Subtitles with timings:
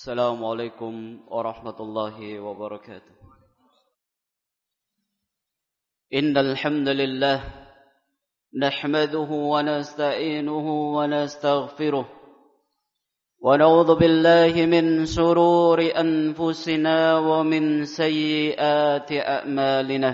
[0.00, 3.14] السلام عليكم ورحمة الله وبركاته.
[6.14, 7.44] إن الحمد لله
[8.62, 10.66] نحمده ونستعينه
[10.96, 12.08] ونستغفره
[13.40, 20.12] ونعوذ بالله من شرور أنفسنا ومن سيئات أعمالنا.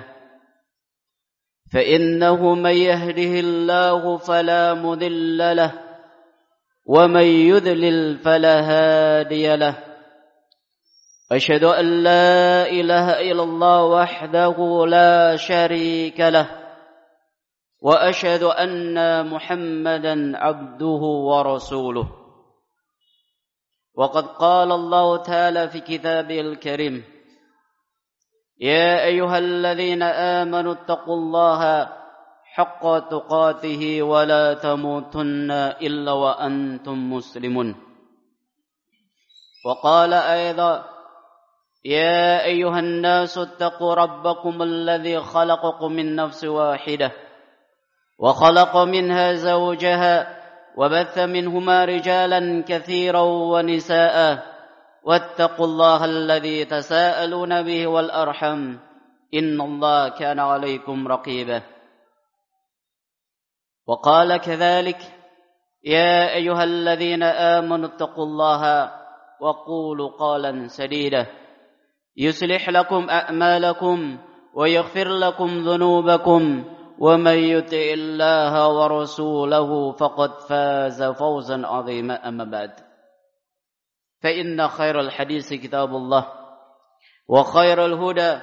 [1.73, 5.86] فإنه من يهده الله فلا مذل له
[6.87, 9.75] ومن يذلل فلا هادي له.
[11.33, 16.49] أشهد أن لا إله إلا الله وحده لا شريك له.
[17.83, 22.27] وأشهد أن محمدا عبده ورسوله.
[23.97, 27.05] وقد قال الله تعالى في كتابه الكريم
[28.61, 31.89] يا أيها الذين آمنوا اتقوا الله
[32.57, 37.77] حق تقاته ولا تموتن إلا وأنتم مسلمون.
[39.67, 40.85] وقال أيضا
[41.85, 47.13] يا أيها الناس اتقوا ربكم الذي خلقكم من نفس واحدة
[48.19, 50.15] وخلق منها زوجها
[50.77, 54.17] وبث منهما رجالا كثيرا ونساء
[55.05, 58.77] واتقوا الله الذي تساءلون به والأرحم
[59.35, 61.76] إن الله كان عليكم رقيباً.
[63.87, 64.99] وقال كذلك
[65.85, 68.93] يا أيها الذين آمنوا اتقوا الله
[69.41, 71.27] وقولوا قالا سديدا.
[72.17, 74.19] يصلح لكم أعمالكم
[74.55, 76.65] ويغفر لكم ذنوبكم
[76.99, 82.29] ومن يطع الله ورسوله فقد فاز فوزا عظيما.
[82.29, 82.71] أما بعد
[84.23, 86.27] فإن خير الحديث كتاب الله
[87.29, 88.41] وخير الهدى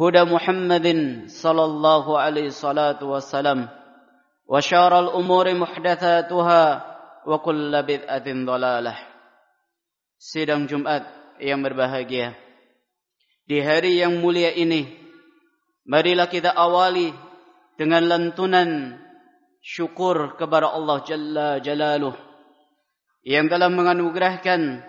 [0.00, 0.86] هدى محمد
[1.26, 3.77] صلى الله عليه الصلاة والسلام.
[4.47, 6.63] وشار الأمور محدثاتها
[7.25, 8.95] وكل بدعة ضلالة
[10.23, 11.03] Sidang Jumat
[11.43, 12.31] yang berbahagia
[13.43, 14.87] Di hari yang mulia ini
[15.83, 17.11] Marilah kita awali
[17.75, 18.95] dengan lantunan
[19.59, 22.15] syukur kepada Allah Jalla Jalaluh
[23.27, 24.79] Yang telah menganugerahkan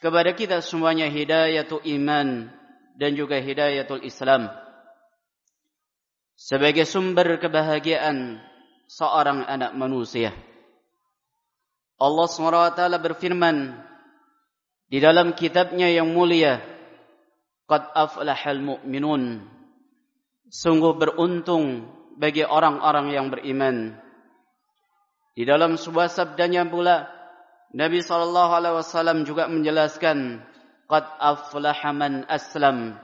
[0.00, 2.48] kepada kita semuanya hidayatul iman
[2.96, 4.48] dan juga hidayatul Islam
[6.40, 8.40] Sebagai sumber kebahagiaan
[8.89, 10.33] seorang anak manusia.
[12.01, 13.77] Allah SWT berfirman
[14.89, 16.57] di dalam kitabnya yang mulia,
[17.69, 19.45] Qad aflahal mu'minun.
[20.49, 21.85] Sungguh beruntung
[22.17, 23.93] bagi orang-orang yang beriman.
[25.37, 27.05] Di dalam sebuah sabdanya pula,
[27.77, 30.41] Nabi SAW juga menjelaskan,
[30.89, 32.97] Qad aflaha man aslam.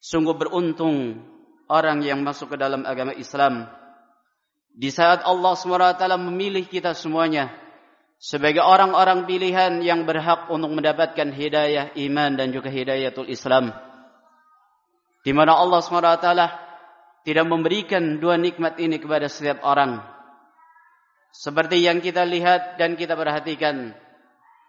[0.00, 1.20] Sungguh beruntung
[1.68, 3.68] orang yang masuk ke dalam agama Islam.
[4.70, 7.50] Di saat Allah SWT memilih kita semuanya
[8.20, 13.72] sebagai orang-orang pilihan yang berhak untuk mendapatkan hidayah iman dan juga hidayatul Islam.
[15.24, 16.28] Di mana Allah SWT
[17.24, 20.00] tidak memberikan dua nikmat ini kepada setiap orang.
[21.30, 23.92] Seperti yang kita lihat dan kita perhatikan.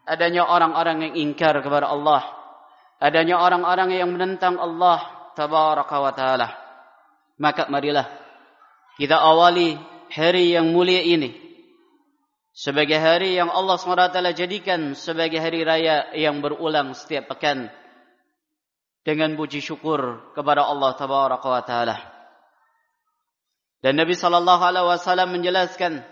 [0.05, 2.21] Adanya orang-orang yang ingkar kepada Allah.
[3.01, 5.31] Adanya orang-orang yang menentang Allah.
[5.31, 6.47] Tabaraka wa ta'ala.
[7.39, 8.20] Maka marilah
[9.01, 9.81] kita awali
[10.13, 11.33] hari yang mulia ini
[12.53, 17.73] sebagai hari yang Allah SWT jadikan sebagai hari raya yang berulang setiap pekan
[19.01, 21.97] dengan puji syukur kepada Allah Tabaraka wa Taala.
[23.81, 26.05] Dan Nabi sallallahu alaihi wasallam menjelaskan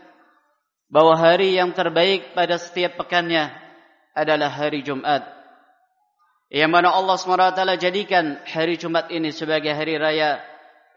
[0.89, 3.53] bahwa hari yang terbaik pada setiap pekannya
[4.17, 5.21] adalah hari Jumat.
[6.50, 10.41] Yang mana Allah SWT jadikan hari Jumat ini sebagai hari raya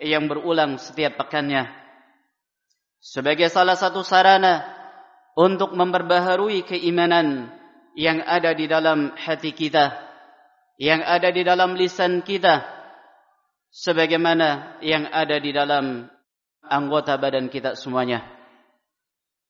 [0.00, 1.81] yang berulang setiap pekannya
[3.03, 4.63] sebagai salah satu sarana
[5.35, 7.51] untuk memperbaharui keimanan
[7.99, 9.91] yang ada di dalam hati kita,
[10.79, 12.63] yang ada di dalam lisan kita,
[13.75, 16.07] sebagaimana yang ada di dalam
[16.63, 18.22] anggota badan kita semuanya.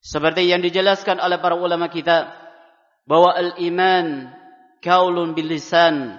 [0.02, 2.32] Seperti yang dijelaskan oleh para ulama kita,
[3.06, 4.32] bahwa al-iman
[4.82, 6.18] kaulun bil lisan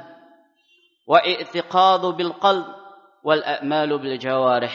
[1.04, 2.68] wa i'tiqadu bil qalb
[3.26, 4.72] wal a'malu bil jawarih.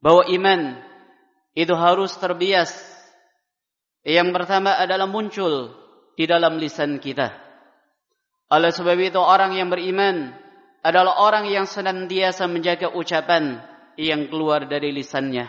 [0.00, 0.89] Bahwa iman
[1.54, 2.72] itu harus terbias.
[4.06, 5.74] Yang pertama adalah muncul
[6.16, 7.36] di dalam lisan kita.
[8.50, 10.34] Oleh sebab itu orang yang beriman
[10.80, 13.60] adalah orang yang senantiasa menjaga ucapan
[14.00, 15.46] yang keluar dari lisannya.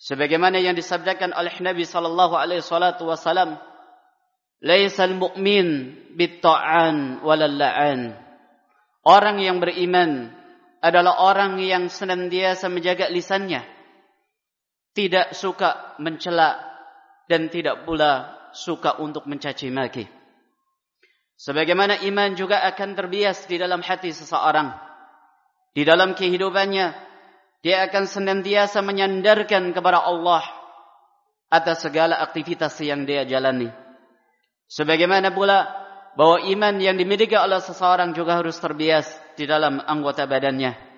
[0.00, 3.56] Sebagaimana yang disabdakan oleh Nabi sallallahu alaihi wasallam,
[4.60, 8.16] "Laisal mu'min bit-ta'an la'an."
[9.00, 10.28] Orang yang beriman
[10.84, 13.79] adalah orang yang senantiasa menjaga lisannya
[15.00, 16.60] tidak suka mencela
[17.24, 20.04] dan tidak pula suka untuk mencaci maki.
[21.40, 24.76] Sebagaimana iman juga akan terbias di dalam hati seseorang.
[25.72, 26.92] Di dalam kehidupannya,
[27.64, 30.44] dia akan senantiasa menyandarkan kepada Allah
[31.48, 33.72] atas segala aktivitas yang dia jalani.
[34.68, 35.64] Sebagaimana pula
[36.12, 40.89] bahwa iman yang dimiliki oleh seseorang juga harus terbias di dalam anggota badannya.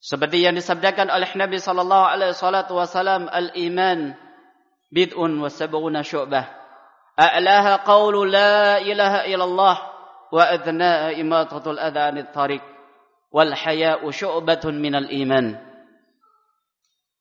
[0.00, 2.32] Seperti yang disabdakan oleh Nabi sallallahu alaihi
[2.72, 4.16] wasallam, al-iman
[4.88, 6.60] bid'un wa sab'una syu'bah.
[7.20, 9.76] أعلاها قول لا إله إلا الله
[10.32, 12.62] وأثناء إماطة الأذى عن الطريق
[13.32, 15.68] والحياء شعبة من الإيمان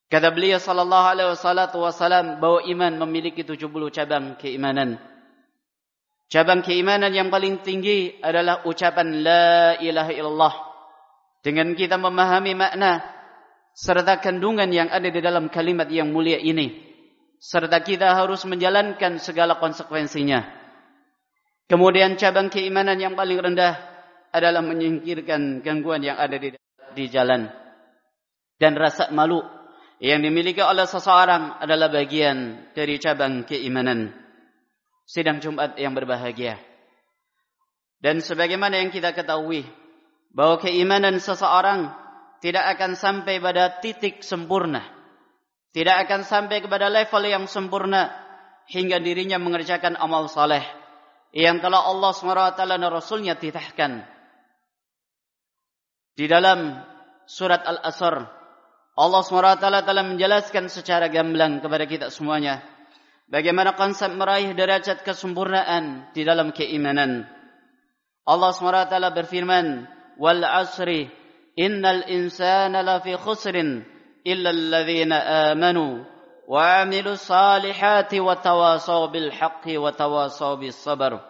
[0.10, 4.98] Kata beliau sallallahu alaihi wasallam bahwa iman memiliki 70 cabang keimanan.
[6.34, 10.54] Cabang keimanan yang paling tinggi adalah ucapan la ilaha illallah.
[11.40, 13.00] Dengan kita memahami makna
[13.72, 16.90] serta kandungan yang ada di dalam kalimat yang mulia ini
[17.40, 20.44] serta kita harus menjalankan segala konsekuensinya.
[21.72, 23.80] Kemudian cabang keimanan yang paling rendah
[24.36, 26.52] adalah menyingkirkan gangguan yang ada di,
[26.94, 27.48] di jalan.
[28.60, 29.40] Dan rasa malu
[30.04, 34.12] yang dimiliki oleh seseorang adalah bagian dari cabang keimanan.
[35.08, 36.60] Sidang Jumat yang berbahagia.
[38.00, 39.64] Dan sebagaimana yang kita ketahui,
[40.30, 41.94] bahwa keimanan seseorang
[42.40, 45.00] tidak akan sampai pada titik sempurna
[45.70, 48.10] tidak akan sampai kepada level yang sempurna
[48.70, 50.66] hingga dirinya mengerjakan amal saleh
[51.30, 54.02] yang telah Allah SWT dan Rasulnya titahkan.
[56.18, 56.74] Di dalam
[57.30, 58.16] surat Al-Asr,
[58.98, 62.66] Allah SWT telah menjelaskan secara gamblang kepada kita semuanya
[63.30, 67.30] bagaimana konsep meraih derajat kesempurnaan di dalam keimanan.
[68.26, 69.86] Allah SWT berfirman,
[70.20, 71.08] wal asri
[71.56, 73.88] innal insana lafi khusrin
[74.28, 76.04] illa alladhina amanu
[76.46, 81.24] wa amilus salihati wa tawasaw bil haqqi wa tawasaw bis sabar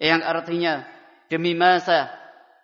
[0.00, 0.82] yang artinya
[1.30, 2.10] demi masa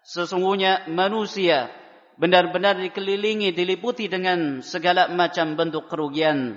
[0.03, 1.71] sesungguhnya manusia
[2.17, 6.57] benar-benar dikelilingi diliputi dengan segala macam bentuk kerugian.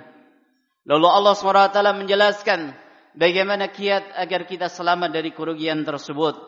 [0.88, 2.72] Lalu Allah SWT menjelaskan
[3.12, 6.40] bagaimana kiat agar kita selamat dari kerugian tersebut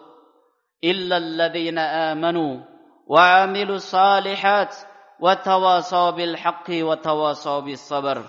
[3.06, 4.74] wa amilu salihat
[5.22, 8.26] watawasaw bil haqqi watawasaw bis sabr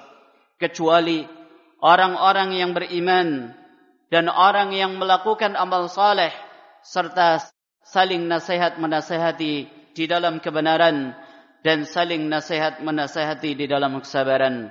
[0.61, 1.25] kecuali
[1.81, 3.57] orang-orang yang beriman
[4.13, 6.29] dan orang yang melakukan amal saleh
[6.85, 7.41] serta
[7.81, 9.67] saling nasihat menasihati
[9.97, 11.17] di dalam kebenaran
[11.65, 14.69] dan saling nasihat menasihati di dalam kesabaran.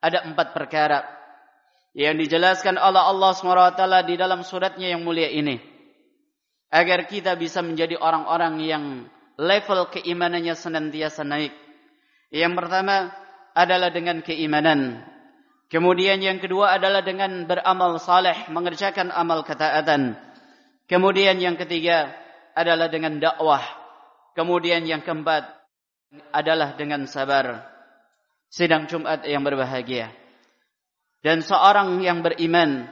[0.00, 1.04] Ada empat perkara
[1.92, 5.58] yang dijelaskan oleh Allah SWT di dalam suratnya yang mulia ini
[6.68, 8.84] agar kita bisa menjadi orang-orang yang
[9.40, 11.54] level keimanannya senantiasa naik.
[12.28, 13.14] Yang pertama
[13.56, 15.00] adalah dengan keimanan.
[15.68, 20.16] Kemudian yang kedua adalah dengan beramal saleh, mengerjakan amal ketaatan.
[20.88, 22.12] Kemudian yang ketiga
[22.56, 23.60] adalah dengan dakwah.
[24.32, 25.44] Kemudian yang keempat
[26.32, 27.68] adalah dengan sabar.
[28.48, 30.08] Sidang Jumat yang berbahagia.
[31.20, 32.88] Dan seorang yang beriman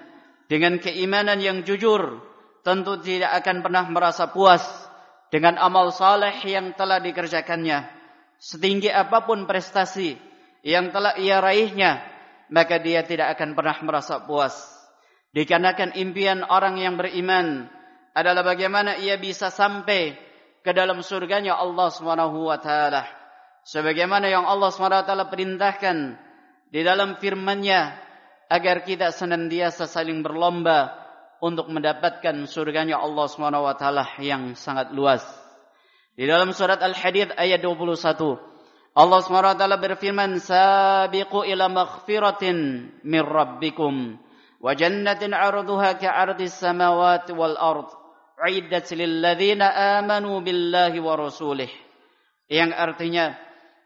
[0.52, 2.20] dengan keimanan yang jujur
[2.66, 4.66] tentu tidak akan pernah merasa puas
[5.30, 7.86] dengan amal saleh yang telah dikerjakannya.
[8.42, 10.18] Setinggi apapun prestasi
[10.66, 12.02] yang telah ia raihnya
[12.50, 14.54] maka dia tidak akan pernah merasa puas.
[15.30, 17.70] Dikarenakan impian orang yang beriman
[18.18, 20.18] adalah bagaimana ia bisa sampai
[20.66, 23.06] ke dalam surganya Allah Subhanahu wa taala.
[23.62, 26.18] Sebagaimana yang Allah Subhanahu wa taala perintahkan
[26.75, 27.94] di dalam firman-Nya
[28.50, 31.05] agar kita senantiasa saling berlomba
[31.40, 35.23] untuk mendapatkan surganya Allah Subhanahu wa taala yang sangat luas.
[36.16, 42.57] Di dalam surat Al-Hadid ayat 21 Allah Subhanahu wa taala berfirman sabiqu ila maghfiratin
[43.05, 44.16] min rabbikum
[44.57, 47.93] wa jannatin 'arduha ka'ardis samawati wal ard
[48.40, 51.69] 'iddat lil ladzina amanu billahi wa rasulih
[52.49, 53.37] yang artinya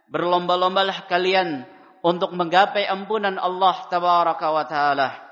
[0.07, 1.67] berlomba-lombalah kalian
[2.07, 5.30] untuk menggapai ampunan Allah tabaraka wa taala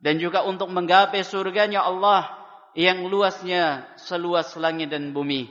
[0.00, 2.28] dan juga untuk menggapai surganya Allah
[2.76, 5.48] yang luasnya seluas langit dan bumi.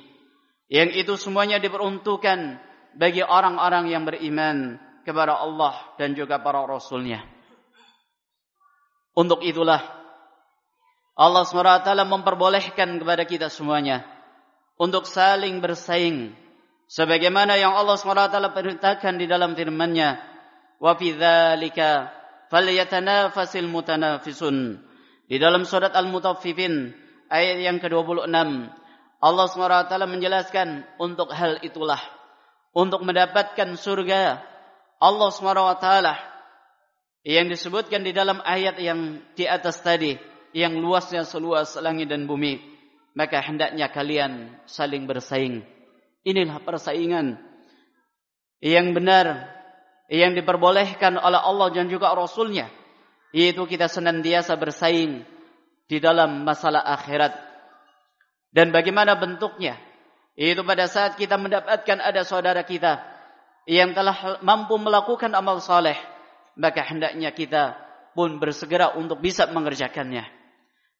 [0.70, 2.62] Yang itu semuanya diperuntukkan
[2.98, 7.22] bagi orang-orang yang beriman kepada Allah dan juga para rasulnya.
[9.16, 9.82] Untuk itulah
[11.16, 14.04] Allah SWT memperbolehkan kepada kita semuanya
[14.76, 16.36] untuk saling bersaing
[16.92, 20.20] sebagaimana yang Allah SWT perintahkan di dalam firman-Nya
[20.84, 22.12] dzalika
[22.50, 24.82] falyatanafasil mutanafisun
[25.26, 26.94] di dalam surat al-mutaffifin
[27.30, 28.30] ayat yang ke-26
[29.24, 31.98] Allah SWT menjelaskan untuk hal itulah
[32.76, 34.44] untuk mendapatkan surga
[35.00, 35.88] Allah SWT
[37.26, 40.20] yang disebutkan di dalam ayat yang di atas tadi
[40.54, 42.62] yang luasnya seluas langit dan bumi.
[43.16, 45.64] Maka hendaknya kalian saling bersaing.
[46.28, 47.40] Inilah persaingan
[48.60, 49.55] yang benar
[50.12, 52.70] yang diperbolehkan oleh Allah dan juga Rasulnya.
[53.36, 55.26] Yaitu kita senantiasa bersaing
[55.86, 57.36] di dalam masalah akhirat.
[58.56, 59.76] Dan bagaimana bentuknya?
[60.40, 63.04] Yaitu pada saat kita mendapatkan ada saudara kita
[63.68, 65.98] yang telah mampu melakukan amal saleh,
[66.56, 67.76] maka hendaknya kita
[68.16, 70.24] pun bersegera untuk bisa mengerjakannya.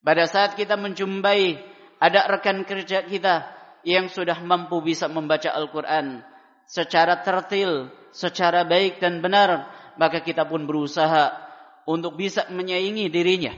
[0.04, 1.56] Pada saat kita menjumpai
[1.98, 3.48] ada rekan kerja kita
[3.86, 6.20] yang sudah mampu bisa membaca Al-Quran
[6.68, 9.68] secara tertil, secara baik dan benar,
[10.00, 11.36] maka kita pun berusaha
[11.84, 13.52] untuk bisa menyaingi dirinya.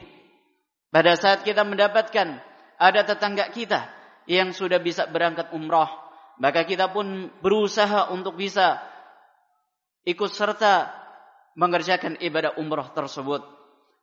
[0.91, 2.43] Pada saat kita mendapatkan
[2.75, 3.87] ada tetangga kita
[4.27, 5.87] yang sudah bisa berangkat umrah,
[6.43, 8.83] maka kita pun berusaha untuk bisa
[10.03, 10.91] ikut serta
[11.55, 13.43] mengerjakan ibadah umrah tersebut.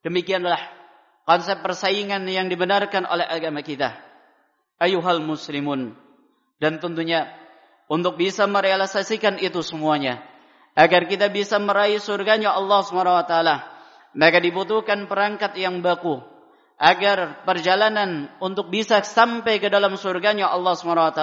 [0.00, 0.60] Demikianlah
[1.28, 3.92] konsep persaingan yang dibenarkan oleh agama kita.
[4.80, 5.92] Ayuhal muslimun.
[6.56, 7.28] Dan tentunya
[7.88, 10.35] untuk bisa merealisasikan itu semuanya.
[10.76, 13.34] Agar kita bisa meraih surganya Allah SWT.
[14.12, 16.20] Maka dibutuhkan perangkat yang baku.
[16.76, 21.22] Agar perjalanan untuk bisa sampai ke dalam surganya Allah SWT.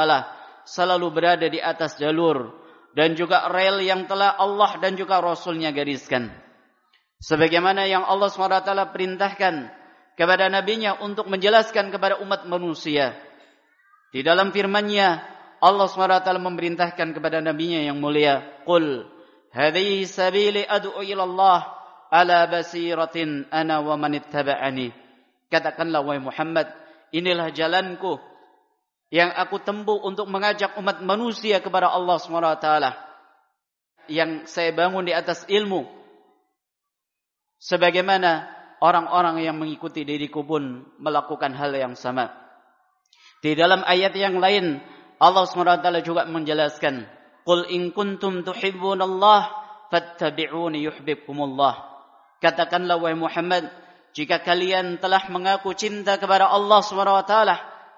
[0.66, 2.50] Selalu berada di atas jalur
[2.98, 6.34] dan juga rel yang telah Allah dan juga Rasulnya gariskan.
[7.22, 9.70] Sebagaimana yang Allah SWT perintahkan
[10.18, 13.14] kepada nabinya untuk menjelaskan kepada umat manusia.
[14.10, 15.10] Di dalam firman-Nya
[15.62, 19.13] Allah SWT memerintahkan kepada nabinya yang mulia, "Qul
[19.54, 21.60] sabili ad'u ila Allah
[22.10, 24.92] ala basiratin ana wa man ittaba'ani."
[25.54, 26.74] Katakanlah wahai Muhammad,
[27.14, 28.18] inilah jalanku
[29.14, 32.68] yang aku tempuh untuk mengajak umat manusia kepada Allah SWT
[34.10, 35.86] yang saya bangun di atas ilmu
[37.62, 38.50] sebagaimana
[38.82, 42.34] orang-orang yang mengikuti diriku pun melakukan hal yang sama
[43.46, 44.82] di dalam ayat yang lain
[45.22, 47.06] Allah SWT juga menjelaskan
[47.44, 49.52] Qul in kuntum tuhibbunallah
[49.92, 51.92] fattabi'uni yuhibbukumullah.
[52.40, 53.68] Katakanlah wahai Muhammad
[54.16, 57.36] jika kalian telah mengaku cinta kepada Allah SWT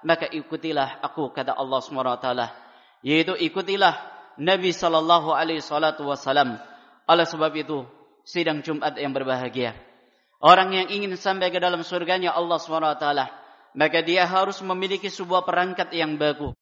[0.06, 2.28] maka ikutilah aku kata Allah SWT.
[3.06, 3.94] Yaitu ikutilah
[4.38, 6.58] Nabi sallallahu alaihi salatu wasallam.
[7.06, 7.86] Oleh sebab itu
[8.26, 9.78] sidang Jumat yang berbahagia.
[10.42, 13.06] Orang yang ingin sampai ke dalam surganya Allah SWT
[13.76, 16.56] maka dia harus memiliki sebuah perangkat yang bagus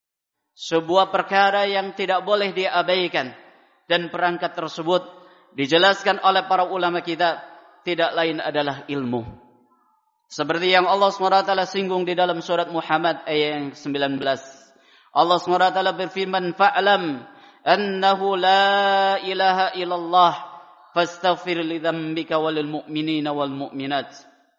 [0.54, 3.34] sebuah perkara yang tidak boleh diabaikan
[3.90, 5.02] dan perangkat tersebut
[5.58, 7.42] dijelaskan oleh para ulama kita
[7.82, 9.44] tidak lain adalah ilmu
[10.34, 14.18] seperti yang Allah SWT singgung di dalam surat Muhammad ayat yang 19.
[15.14, 17.22] Allah SWT berfirman, Fa'alam
[17.62, 20.34] annahu la ilaha illallah
[20.90, 24.10] fastaghfir li dhambika walil mu'minina wal mu'minat.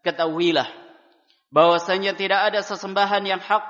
[0.05, 0.69] Ketahuilah
[1.51, 3.67] bahwasanya tidak ada sesembahan yang hak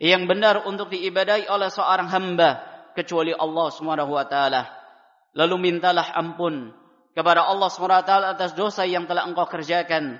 [0.00, 2.64] yang benar untuk diibadai oleh seorang hamba
[2.96, 4.36] kecuali Allah SWT.
[5.36, 6.72] Lalu mintalah ampun
[7.14, 10.18] kepada Allah SWT atas dosa yang telah engkau kerjakan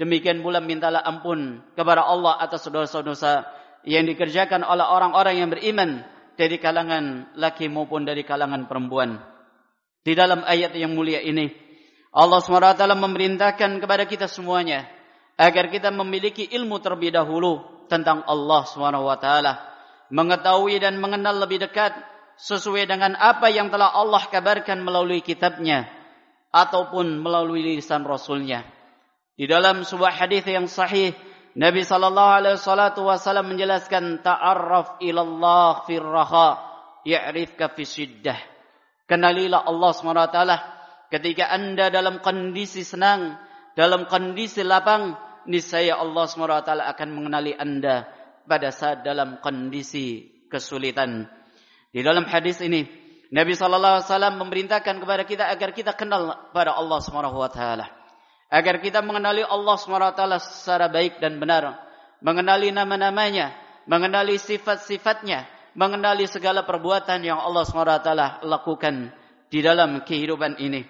[0.00, 3.44] Demikian pula mintalah ampun kepada Allah atas dosa-dosa
[3.84, 6.00] yang dikerjakan oleh orang-orang yang beriman
[6.40, 9.20] dari kalangan laki maupun dari kalangan perempuan.
[10.00, 11.52] Di dalam ayat yang mulia ini,
[12.16, 14.88] Allah SWT memerintahkan kepada kita semuanya
[15.36, 19.28] agar kita memiliki ilmu terlebih dahulu tentang Allah SWT.
[20.14, 21.92] Mengetahui dan mengenal lebih dekat
[22.38, 25.90] sesuai dengan apa yang telah Allah kabarkan melalui kitabnya
[26.54, 28.64] ataupun melalui lisan Rasulnya.
[29.36, 31.12] Di dalam sebuah hadis yang sahih,
[31.58, 36.48] Nabi sallallahu alaihi wasallam menjelaskan ta'arraf ila Allah fi raha
[37.02, 38.38] ya'rifka fi shiddah.
[39.10, 40.38] Kenalilah Allah SWT
[41.10, 43.34] ketika Anda dalam kondisi senang,
[43.74, 48.08] dalam kondisi lapang, niscaya Allah SWT akan mengenali Anda
[48.44, 51.28] pada saat dalam kondisi kesulitan.
[51.94, 52.84] Di dalam hadis ini,
[53.30, 56.98] Nabi sallallahu alaihi wasallam memerintahkan kepada kita agar kita kenal pada Allah
[57.50, 58.00] taala
[58.50, 61.78] agar kita mengenali Allah SWT secara baik dan benar,
[62.18, 63.54] mengenali nama-namanya,
[63.86, 65.46] mengenali sifat-sifatnya,
[65.78, 68.10] mengenali segala perbuatan yang Allah SWT
[68.42, 69.14] lakukan
[69.48, 70.82] di dalam kehidupan ini.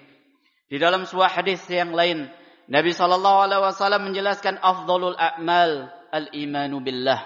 [0.65, 2.25] Di dalam sebuah hadis yang lain,
[2.71, 7.19] Nabi SAW menjelaskan afdalul a'mal al-imanu billah.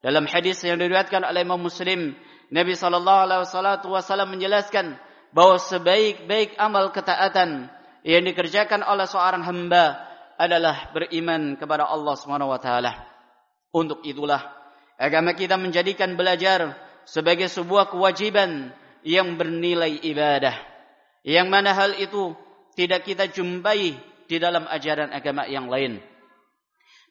[0.00, 2.16] Dalam hadis yang diriwayatkan oleh Imam Muslim,
[2.48, 4.96] Nabi SAW menjelaskan
[5.36, 7.68] bahawa sebaik-baik amal ketaatan
[8.00, 10.08] yang dikerjakan oleh seorang hamba
[10.40, 12.96] adalah beriman kepada Allah Subhanahu wa taala.
[13.76, 14.40] Untuk itulah
[14.96, 18.72] agama kita menjadikan belajar sebagai sebuah kewajiban
[19.04, 20.56] yang bernilai ibadah.
[21.28, 22.32] Yang mana hal itu
[22.72, 26.00] tidak kita jumpai di dalam ajaran agama yang lain.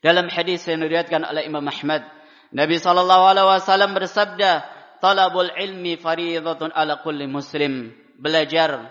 [0.02, 2.02] Dalam hadis yang diriwayatkan oleh Imam Ahmad,
[2.50, 4.66] Nabi sallallahu alaihi wasallam bersabda,
[4.98, 8.90] "Talabul ilmi fardhatun ala kulli muslim." Belajar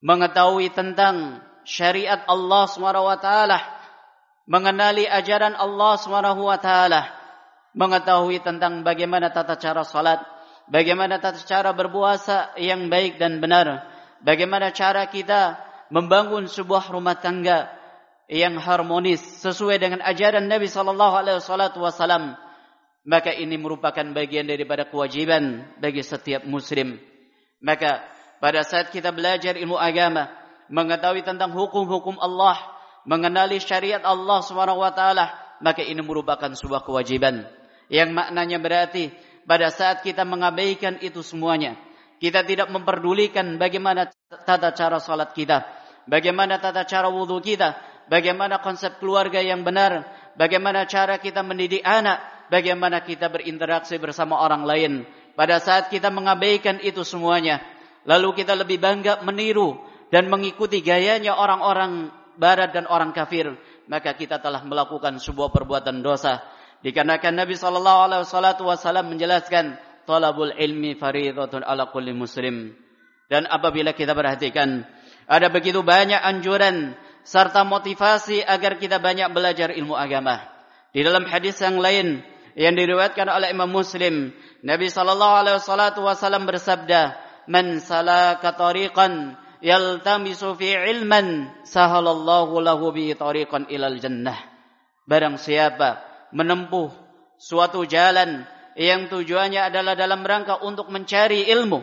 [0.00, 3.60] mengetahui tentang syariat Allah Subhanahu wa taala,
[4.48, 7.12] mengenali ajaran Allah Subhanahu wa taala,
[7.76, 10.20] mengetahui tentang bagaimana tata cara salat,
[10.72, 13.84] bagaimana tata cara berpuasa yang baik dan benar,
[14.24, 17.68] bagaimana cara kita membangun sebuah rumah tangga
[18.32, 22.40] yang harmonis sesuai dengan ajaran Nabi sallallahu alaihi wasallam
[23.04, 26.96] maka ini merupakan bagian daripada kewajiban bagi setiap muslim.
[27.60, 28.00] Maka
[28.40, 30.32] pada saat kita belajar ilmu agama
[30.72, 32.56] mengetahui tentang hukum-hukum Allah
[33.04, 35.28] mengenali syariat Allah Subhanahu wa taala
[35.60, 37.44] maka ini merupakan sebuah kewajiban.
[37.92, 39.12] Yang maknanya berarti
[39.44, 41.76] pada saat kita mengabaikan itu semuanya
[42.22, 44.06] kita tidak memperdulikan bagaimana
[44.46, 45.66] tata cara salat kita
[46.08, 50.04] bagaimana tata cara wudu kita bagaimana konsep keluarga yang benar,
[50.36, 52.20] bagaimana cara kita mendidik anak,
[52.52, 54.92] bagaimana kita berinteraksi bersama orang lain.
[55.32, 57.64] Pada saat kita mengabaikan itu semuanya,
[58.04, 59.80] lalu kita lebih bangga meniru
[60.12, 63.56] dan mengikuti gayanya orang-orang barat dan orang kafir,
[63.88, 66.44] maka kita telah melakukan sebuah perbuatan dosa.
[66.84, 68.26] Dikarenakan Nabi sallallahu alaihi
[68.60, 72.76] wasallam menjelaskan talabul ilmi fardhatun ala kulli muslim.
[73.32, 74.84] Dan apabila kita perhatikan
[75.26, 80.42] ada begitu banyak anjuran serta motivasi agar kita banyak belajar ilmu agama.
[80.92, 82.20] Di dalam hadis yang lain
[82.58, 87.16] yang diriwayatkan oleh Imam Muslim, Nabi sallallahu alaihi wasallam bersabda,
[87.48, 94.36] "Man salaka tariqan yaltamisu fi ilman, sahalallahu lahu bi tariqan ilal jannah."
[95.08, 96.04] Barang siapa
[96.36, 96.92] menempuh
[97.40, 98.44] suatu jalan
[98.76, 101.80] yang tujuannya adalah dalam rangka untuk mencari ilmu,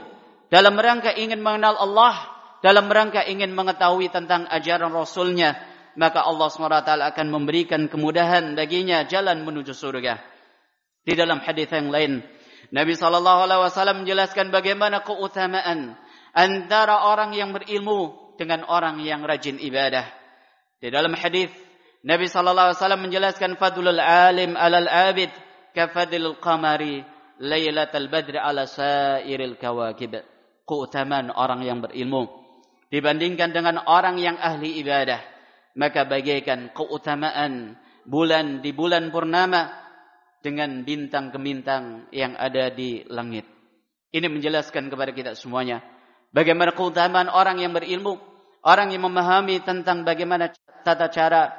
[0.53, 5.55] dalam rangka ingin mengenal Allah, dalam rangka ingin mengetahui tentang ajaran Rasulnya,
[5.95, 10.19] maka Allah SWT akan memberikan kemudahan baginya jalan menuju surga.
[11.07, 12.19] Di dalam hadis yang lain,
[12.75, 15.95] Nabi SAW menjelaskan bagaimana keutamaan
[16.35, 20.05] antara orang yang berilmu dengan orang yang rajin ibadah.
[20.79, 21.51] Di dalam hadis,
[22.03, 25.31] Nabi SAW menjelaskan fadlul alim alal abid
[25.75, 27.03] kafadil qamari
[27.39, 30.23] laylatul badri ala sairil kawakib.
[30.63, 32.38] Keutamaan orang yang berilmu
[32.89, 35.21] dibandingkan dengan orang yang ahli ibadah
[35.77, 39.69] maka bagaikan keutamaan bulan di bulan purnama
[40.41, 43.45] dengan bintang kemintang yang ada di langit.
[44.09, 45.85] Ini menjelaskan kepada kita semuanya
[46.33, 48.17] bagaimana keutamaan orang yang berilmu
[48.65, 50.49] orang yang memahami tentang bagaimana
[50.81, 51.53] tata cara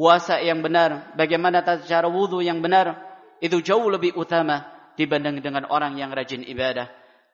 [0.00, 2.96] puasa yang benar bagaimana tata cara wudu yang benar
[3.44, 4.64] itu jauh lebih utama
[4.96, 6.88] dibanding dengan orang yang rajin ibadah.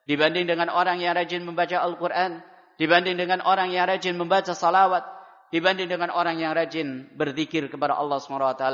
[0.09, 2.40] Dibanding dengan orang yang rajin membaca Al-Qur'an
[2.78, 5.02] dibanding dengan orang yang rajin membaca salawat,
[5.50, 8.64] dibanding dengan orang yang rajin berzikir kepada Allah SWT.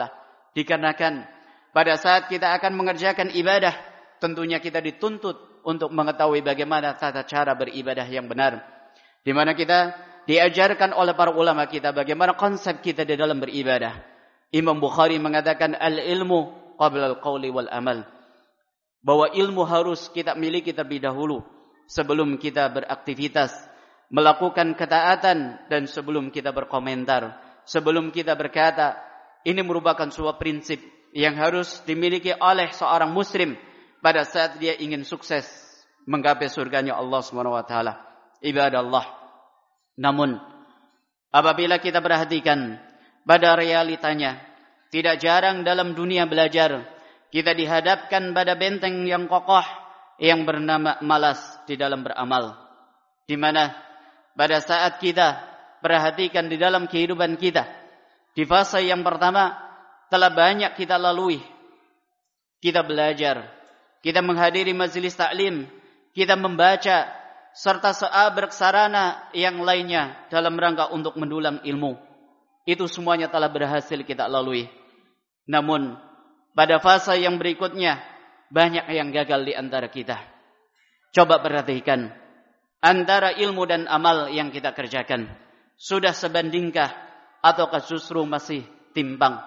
[0.55, 1.27] Dikarenakan
[1.75, 3.75] pada saat kita akan mengerjakan ibadah,
[4.23, 8.63] tentunya kita dituntut untuk mengetahui bagaimana tata cara beribadah yang benar.
[9.25, 9.97] Di mana kita
[10.29, 14.05] diajarkan oleh para ulama kita bagaimana konsep kita di dalam beribadah.
[14.55, 18.07] Imam Bukhari mengatakan al-ilmu qabla al-qawli wal amal.
[19.05, 21.45] Bahwa ilmu harus kita miliki terlebih dahulu
[21.91, 23.53] sebelum kita beraktivitas
[24.15, 27.35] melakukan ketaatan dan sebelum kita berkomentar,
[27.67, 28.95] sebelum kita berkata,
[29.43, 30.79] ini merupakan sebuah prinsip
[31.11, 33.59] yang harus dimiliki oleh seorang muslim
[33.99, 35.43] pada saat dia ingin sukses
[36.07, 37.75] menggapai surganya Allah SWT.
[38.45, 39.07] Ibadah Allah.
[39.99, 40.39] Namun,
[41.35, 42.79] apabila kita perhatikan
[43.27, 44.39] pada realitanya,
[44.95, 46.87] tidak jarang dalam dunia belajar,
[47.35, 49.65] kita dihadapkan pada benteng yang kokoh
[50.23, 52.55] yang bernama malas di dalam beramal.
[53.25, 53.84] Di mana
[54.35, 55.43] pada saat kita
[55.83, 57.67] perhatikan di dalam kehidupan kita.
[58.35, 59.55] Di fase yang pertama
[60.11, 61.39] telah banyak kita lalui.
[62.59, 63.45] Kita belajar,
[64.01, 65.69] kita menghadiri majelis taklim,
[66.17, 67.13] kita membaca
[67.55, 71.95] serta seabrek sarana yang lainnya dalam rangka untuk mendulang ilmu.
[72.65, 74.67] Itu semuanya telah berhasil kita lalui.
[75.45, 76.01] Namun
[76.57, 78.01] pada fase yang berikutnya
[78.49, 80.17] banyak yang gagal di antara kita.
[81.13, 82.24] Coba perhatikan
[82.85, 85.33] antara ilmu dan amal yang kita kerjakan.
[85.81, 86.93] Sudah sebandingkah
[87.41, 88.61] ataukah justru masih
[88.93, 89.41] timbang?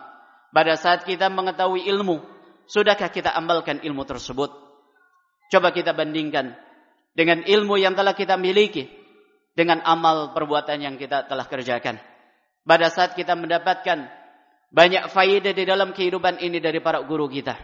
[0.49, 2.25] Pada saat kita mengetahui ilmu
[2.65, 4.49] sudahkah kita amalkan ilmu tersebut?
[5.53, 6.57] Coba kita bandingkan
[7.13, 8.89] dengan ilmu yang telah kita miliki
[9.53, 12.01] dengan amal perbuatan yang kita telah kerjakan.
[12.67, 14.11] Pada saat kita mendapatkan
[14.67, 17.55] banyak faedah di dalam kehidupan ini dari para guru kita.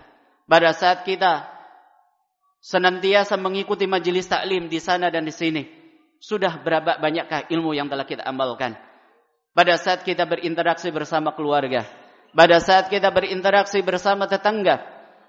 [0.48, 1.53] Pada saat kita
[2.64, 5.68] senantiasa mengikuti majelis taklim di sana dan di sini.
[6.24, 8.80] Sudah berapa banyakkah ilmu yang telah kita amalkan?
[9.52, 11.84] Pada saat kita berinteraksi bersama keluarga,
[12.32, 14.80] pada saat kita berinteraksi bersama tetangga,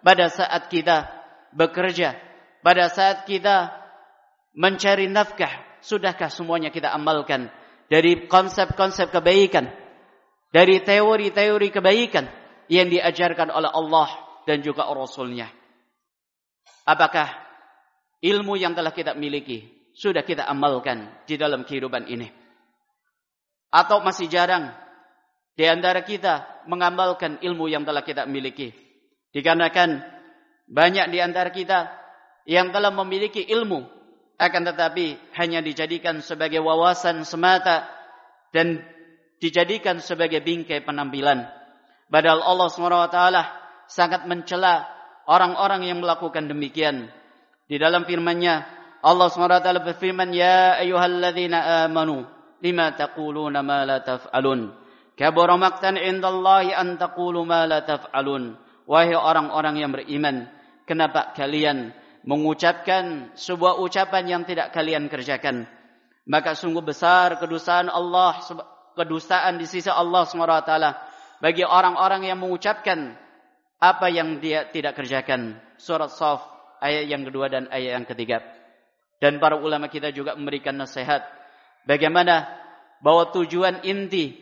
[0.07, 1.11] pada saat kita
[1.51, 2.15] bekerja,
[2.63, 3.75] pada saat kita
[4.55, 5.51] mencari nafkah,
[5.83, 7.51] sudahkah semuanya kita amalkan
[7.91, 9.69] dari konsep-konsep kebaikan,
[10.55, 12.31] dari teori-teori kebaikan
[12.71, 14.09] yang diajarkan oleh Allah
[14.47, 15.64] dan juga Rasulnya.
[16.85, 17.33] Apakah
[18.21, 19.65] ilmu yang telah kita miliki
[19.97, 22.29] sudah kita amalkan di dalam kehidupan ini?
[23.73, 24.71] Atau masih jarang
[25.57, 28.71] di antara kita mengamalkan ilmu yang telah kita miliki.
[29.35, 30.05] Dikarenakan
[30.71, 31.91] banyak di antara kita
[32.47, 33.83] yang telah memiliki ilmu
[34.39, 37.89] akan tetapi hanya dijadikan sebagai wawasan semata
[38.51, 38.83] dan
[39.43, 41.47] dijadikan sebagai bingkai penampilan.
[42.11, 43.19] Padahal Allah SWT
[43.91, 44.94] sangat mencela
[45.29, 47.09] orang-orang yang melakukan demikian.
[47.65, 48.65] Di dalam firman-Nya
[49.05, 52.25] Allah SWT berfirman, Ya ayuhalladzina amanu,
[52.65, 54.73] lima taquluna ma la taf'alun.
[55.15, 58.57] Kabura maktan indallahi an taqulu ma la taf'alun.
[58.85, 60.49] Wahai orang-orang yang beriman,
[60.85, 65.65] kenapa kalian mengucapkan sebuah ucapan yang tidak kalian kerjakan?
[66.25, 68.41] Maka sungguh besar kedustaan Allah,
[68.97, 70.73] kedustaan di sisi Allah SWT
[71.45, 73.17] bagi orang-orang yang mengucapkan
[73.85, 75.61] apa yang dia tidak kerjakan.
[75.77, 76.41] Surat Saf
[76.81, 78.41] ayat yang kedua dan ayat yang ketiga.
[79.21, 81.21] Dan para ulama kita juga memberikan nasihat
[81.85, 82.49] bagaimana
[83.05, 84.41] bahwa tujuan inti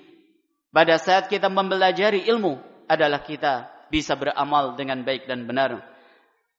[0.70, 5.82] pada saat kita mempelajari ilmu adalah kita bisa beramal dengan baik dan benar.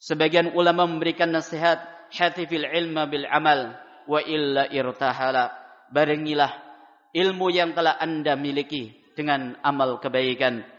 [0.04, 1.80] Sebagian ulama memberikan nasihat
[2.12, 5.56] hatifil ilma bil amal wa illa irtahala.
[5.89, 6.52] Barengilah
[7.15, 10.73] ilmu yang telah anda miliki dengan amal kebaikan.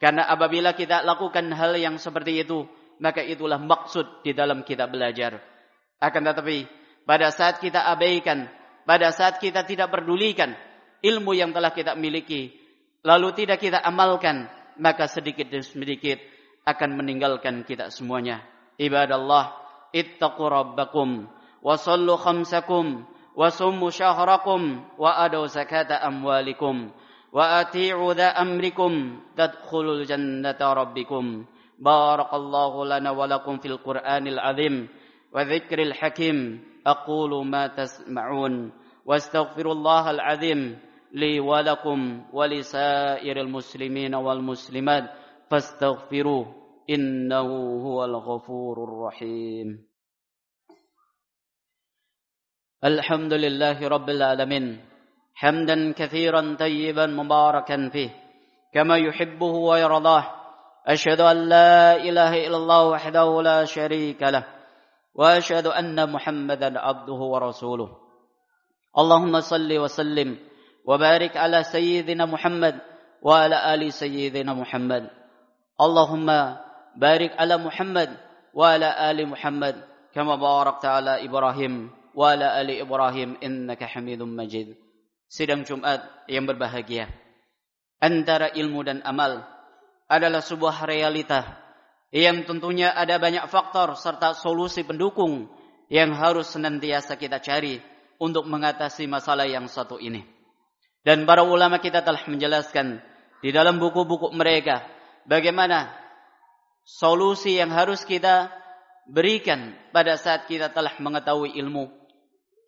[0.00, 2.64] Karena apabila kita lakukan hal yang seperti itu,
[3.04, 5.36] maka itulah maksud di dalam kita belajar.
[6.00, 6.64] Akan tetapi,
[7.04, 8.48] pada saat kita abaikan,
[8.88, 10.56] pada saat kita tidak pedulikan,
[11.04, 12.52] ilmu yang telah kita miliki
[13.04, 14.48] lalu tidak kita amalkan
[14.80, 16.20] maka sedikit demi sedikit
[16.68, 18.44] akan meninggalkan kita semuanya
[18.76, 19.56] ibadallah
[19.96, 21.28] ittaqu rabbakum
[21.64, 26.92] wa sallu khamsakum wa summu syahrakum wa adu zakata amwalikum
[27.32, 31.44] وأطيعوا ذا أمركم تدخلوا الجنة ربكم.
[31.78, 34.88] بارك الله لنا ولكم في القرآن العظيم
[35.32, 36.64] وذكر الحكيم.
[36.86, 38.72] أقول ما تسمعون
[39.06, 40.78] واستغفر الله العظيم
[41.12, 45.04] لي ولكم ولسائر المسلمين والمسلمات.
[45.50, 46.54] فاستغفروه
[46.90, 47.48] إنه
[47.82, 49.86] هو الغفور الرحيم.
[52.84, 54.89] الحمد لله رب العالمين.
[55.34, 58.10] حمدا كثيرا طيبا مباركا فيه
[58.74, 60.24] كما يحبه ويرضاه.
[60.86, 64.44] أشهد أن لا إله إلا الله وحده لا شريك له
[65.14, 67.90] وأشهد أن محمدا عبده ورسوله.
[68.98, 70.38] اللهم صل وسلم
[70.84, 72.80] وبارك على سيدنا محمد
[73.22, 75.10] وعلى آل سيدنا محمد.
[75.80, 76.26] اللهم
[76.96, 78.10] بارك على محمد
[78.54, 79.76] وعلى آل محمد
[80.14, 84.79] كما باركت على إبراهيم وعلى آل إبراهيم إنك حميد مجيد.
[85.30, 87.06] Sidang Jumat yang berbahagia
[88.02, 89.46] Antara ilmu dan amal
[90.10, 91.54] Adalah sebuah realita
[92.10, 95.46] Yang tentunya ada banyak faktor Serta solusi pendukung
[95.86, 97.78] Yang harus senantiasa kita cari
[98.18, 100.40] Untuk mengatasi masalah yang satu ini
[101.00, 103.00] dan para ulama kita telah menjelaskan
[103.40, 104.84] di dalam buku-buku mereka
[105.24, 105.88] bagaimana
[106.84, 108.52] solusi yang harus kita
[109.08, 111.88] berikan pada saat kita telah mengetahui ilmu.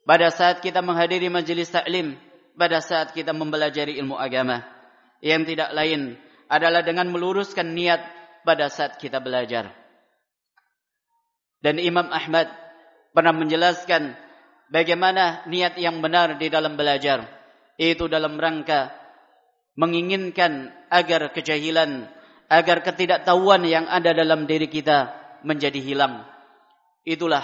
[0.03, 2.19] Pada saat kita menghadiri majlis taklim,
[2.57, 4.65] pada saat kita mempelajari ilmu agama.
[5.23, 6.19] Yang tidak lain
[6.51, 8.03] adalah dengan meluruskan niat
[8.43, 9.71] pada saat kita belajar.
[11.63, 12.51] Dan Imam Ahmad
[13.15, 14.19] pernah menjelaskan
[14.69, 17.23] bagaimana niat yang benar di dalam belajar
[17.79, 18.91] itu dalam rangka
[19.79, 22.11] menginginkan agar kejahilan,
[22.53, 25.15] agar ketidaktahuan yang ada dalam diri kita
[25.47, 26.29] menjadi hilang.
[27.03, 27.43] Itulah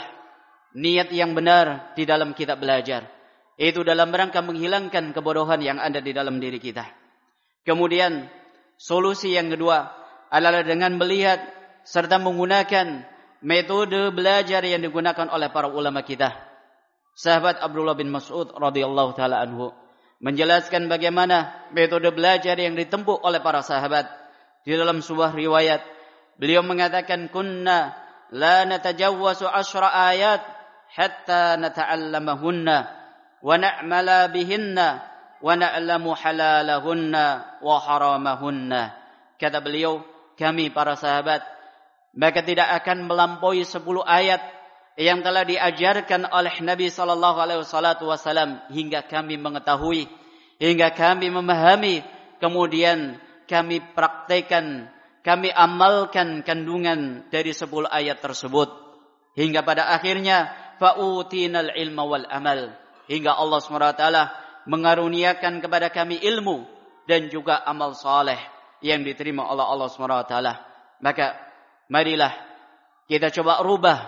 [0.76, 3.17] niat yang benar di dalam kita belajar.
[3.58, 6.86] Itu dalam rangka menghilangkan kebodohan yang ada di dalam diri kita.
[7.66, 8.30] Kemudian
[8.78, 9.90] solusi yang kedua
[10.30, 11.42] adalah dengan melihat
[11.82, 13.02] serta menggunakan
[13.42, 16.38] metode belajar yang digunakan oleh para ulama kita.
[17.18, 19.74] Sahabat Abdullah bin Mas'ud radhiyallahu taala anhu
[20.22, 24.06] menjelaskan bagaimana metode belajar yang ditempuh oleh para sahabat
[24.62, 25.82] di dalam sebuah riwayat
[26.38, 27.94] beliau mengatakan kunna
[28.30, 30.42] la natajawwasu ashra ayat
[30.94, 32.97] hatta nata'allamahunna
[33.44, 35.02] wa na'mala bihinna
[35.38, 35.54] wa
[37.78, 38.82] haramahunna
[39.38, 40.02] kata beliau
[40.34, 41.46] kami para sahabat
[42.14, 44.42] maka tidak akan melampaui 10 ayat
[44.98, 50.10] yang telah diajarkan oleh Nabi sallallahu alaihi wasallam hingga kami mengetahui
[50.58, 52.02] hingga kami memahami
[52.42, 54.92] kemudian kami praktekan,
[55.24, 58.68] kami amalkan kandungan dari sepuluh ayat tersebut.
[59.34, 62.76] Hingga pada akhirnya, fa'utinal ilma wal amal.
[63.08, 64.04] Hingga Allah SWT
[64.68, 66.68] mengaruniakan kepada kami ilmu
[67.08, 68.36] dan juga amal saleh
[68.84, 70.34] yang diterima oleh Allah SWT.
[71.00, 71.26] Maka
[71.88, 72.36] marilah
[73.08, 73.98] kita coba rubah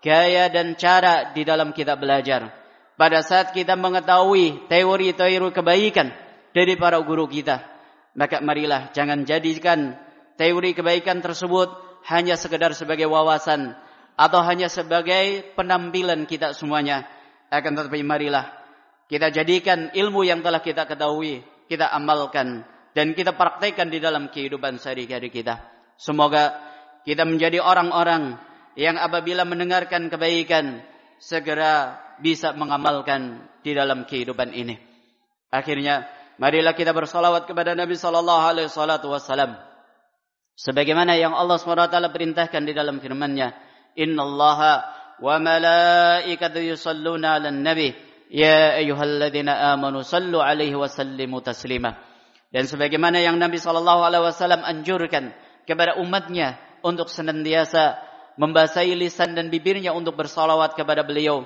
[0.00, 2.48] gaya dan cara di dalam kita belajar.
[2.96, 6.08] Pada saat kita mengetahui teori-teori kebaikan
[6.56, 7.60] dari para guru kita.
[8.16, 9.92] Maka marilah jangan jadikan
[10.40, 11.68] teori kebaikan tersebut
[12.08, 13.76] hanya sekedar sebagai wawasan.
[14.16, 17.04] Atau hanya sebagai penampilan kita semuanya.
[17.50, 18.50] Akan tetapi marilah
[19.06, 21.42] kita jadikan ilmu yang telah kita ketahui.
[21.70, 22.66] Kita amalkan.
[22.96, 25.62] Dan kita praktekkan di dalam kehidupan sehari-hari kita.
[26.00, 26.58] Semoga
[27.06, 28.40] kita menjadi orang-orang
[28.74, 30.82] yang apabila mendengarkan kebaikan.
[31.16, 34.76] Segera bisa mengamalkan di dalam kehidupan ini.
[35.48, 36.04] Akhirnya
[36.36, 39.56] marilah kita bersalawat kepada Nabi sallallahu alaihi wasallam.
[40.56, 43.52] Sebagaimana yang Allah SWT perintahkan di dalam firman-Nya,
[43.92, 44.88] "Innallaha
[45.20, 47.94] malaikatahu yusalluna 'alan nabi,
[48.28, 51.96] ya ayyuhalladzina amanu sallu 'alaihi wa sallimu taslima."
[52.52, 55.34] Dan sebagaimana yang Nabi sallallahu alaihi wasallam anjurkan
[55.66, 57.98] kepada umatnya untuk senantiasa
[58.38, 61.44] membasahi lisan dan bibirnya untuk bersalawat kepada beliau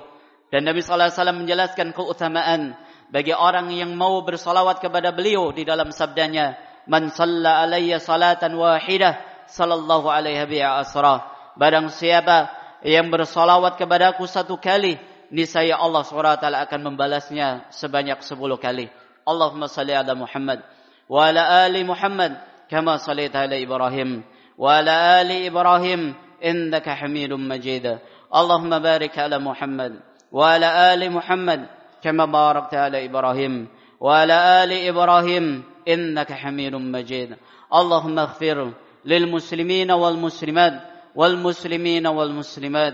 [0.51, 2.61] dan Nabi sallallahu alaihi wasallam menjelaskan keutamaan
[3.07, 6.59] bagi orang yang mau bersalawat kepada beliau di dalam sabdanya,
[6.91, 11.15] "Man shalla alayya salatan wahidah, sallallahu alaihi wa asra."
[11.55, 12.51] Barang siapa
[12.84, 15.00] yang bersalawat kepadaku satu kali,
[15.32, 18.90] niscaya Allah SWT akan membalasnya sebanyak sepuluh kali.
[19.26, 20.62] Allahumma salli ala Muhammad
[21.10, 22.38] wa ala ali Muhammad
[22.70, 24.22] kama sallaita ala Ibrahim
[24.54, 27.98] wa ala ali Ibrahim innaka Hamidum Majid.
[28.30, 31.66] Allahumma barik ala Muhammad وعلى آل محمد
[32.02, 33.68] كما باركت على إبراهيم
[34.00, 37.36] وعلى آل إبراهيم إنك حميد مجيد
[37.74, 38.72] اللهم اغفر
[39.04, 40.74] للمسلمين والمسلمات
[41.15, 42.93] والمسلمين والمسلمات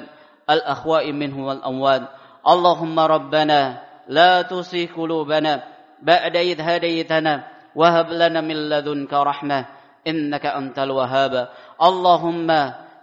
[0.50, 2.04] الأخواء منه والأموات.
[2.48, 3.60] اللهم ربنا
[4.08, 5.64] لا تصي قلوبنا
[6.02, 7.34] بعد إذ هديتنا
[7.76, 9.66] وهب لنا من لدنك رحمة
[10.08, 11.50] إنك أنت الوهاب.
[11.84, 12.50] اللهم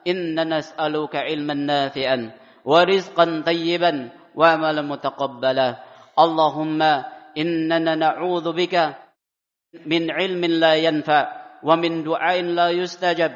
[0.06, 2.18] إنا نسألك علما نافعا
[2.64, 3.92] ورزقا طيبا
[4.34, 5.68] وعملا متقبلا.
[6.18, 6.80] اللهم
[7.38, 8.74] إننا نعوذ بك
[9.86, 11.22] من علم لا ينفع
[11.62, 13.32] ومن دعاء لا يستجب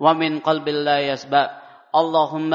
[0.00, 1.50] ومن قلب لا يسبع
[1.94, 2.52] اللهم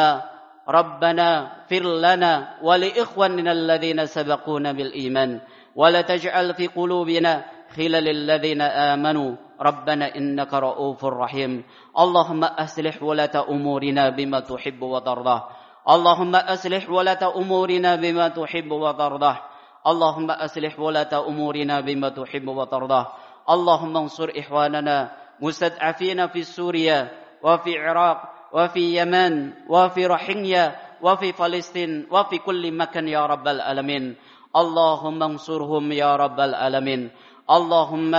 [0.69, 5.41] ربنا فر لنا ولإخواننا الذين سبقونا بالإيمان.
[5.75, 9.35] ولا تجعل في قلوبنا خلل الذين آمنوا.
[9.61, 11.63] ربنا إنك رؤوف رحيم.
[11.99, 15.37] اللهم أصلح ولاة أمورنا بما تحب وترضى.
[15.89, 19.33] اللهم أصلح ولاة أمورنا بما تحب وترضى.
[19.87, 23.05] اللهم أصلح ولاة أمورنا بما تحب وترضى.
[23.49, 27.20] اللهم انصر إخواننا مستضعفين في سوريا.
[27.43, 28.19] وفي العراق
[28.53, 34.15] وفي يمن وفي رحينيا وفي فلسطين وفي كل مكان يا رب العالمين.
[34.55, 37.11] اللهم انصرهم يا رب العالمين.
[37.49, 38.13] اللهم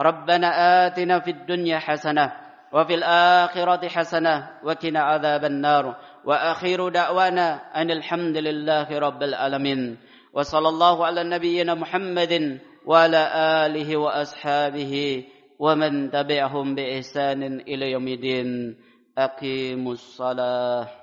[0.00, 0.48] ربنا
[0.86, 2.32] آتنا في الدنيا حسنة
[2.72, 5.84] وفي الآخرة حسنة وكنا عذاب النار.
[6.24, 9.98] وآخر دعوانا أن الحمد لله رب العالمين.
[10.32, 13.22] وصلى الله على نبينا محمد وعلى
[13.66, 15.24] آله وأصحابه
[15.62, 18.76] ومن تبعهم بإحسان إلى يوم الدين
[19.18, 21.01] أقيموا الصلاة.